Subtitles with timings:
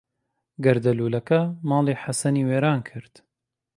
[0.63, 1.39] گەردەلوولەکە
[1.69, 3.13] ماڵی حەسەنی وێران کرد.